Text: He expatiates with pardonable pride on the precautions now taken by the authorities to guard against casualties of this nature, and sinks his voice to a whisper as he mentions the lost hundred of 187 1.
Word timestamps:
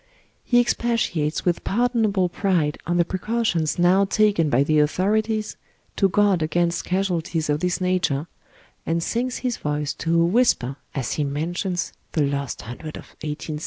He 0.43 0.59
expatiates 0.59 1.45
with 1.45 1.63
pardonable 1.63 2.27
pride 2.27 2.79
on 2.87 2.97
the 2.97 3.05
precautions 3.05 3.77
now 3.77 4.03
taken 4.03 4.49
by 4.49 4.63
the 4.63 4.79
authorities 4.79 5.57
to 5.95 6.09
guard 6.09 6.41
against 6.41 6.85
casualties 6.85 7.51
of 7.51 7.59
this 7.59 7.79
nature, 7.79 8.25
and 8.83 9.03
sinks 9.03 9.37
his 9.45 9.57
voice 9.57 9.93
to 9.93 10.19
a 10.19 10.25
whisper 10.25 10.77
as 10.95 11.13
he 11.13 11.23
mentions 11.23 11.93
the 12.13 12.23
lost 12.25 12.63
hundred 12.63 12.97
of 12.97 13.09
187 13.21 13.55
1. 13.57 13.59